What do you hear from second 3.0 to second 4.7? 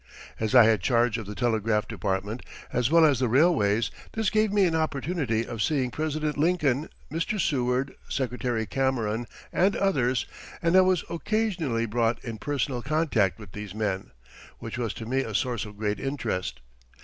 as the railways, this gave me